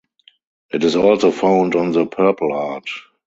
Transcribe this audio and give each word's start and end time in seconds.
It 0.73 0.83
is 0.83 0.95
also 0.95 1.29
found 1.29 1.75
on 1.75 1.91
the 1.91 2.07
Purple 2.07 2.51
Heart. 2.51 2.89